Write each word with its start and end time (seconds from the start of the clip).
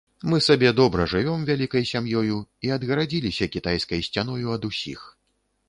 Мы 0.31 0.37
сабе 0.45 0.69
добра 0.79 1.05
жывём 1.11 1.43
вялікай 1.49 1.85
сям'ёю 1.91 2.39
і 2.69 2.73
адгарадзіліся 2.77 3.51
кітайскай 3.59 4.05
сцяною 4.09 4.59
ад 4.59 4.69
усіх. 4.73 5.09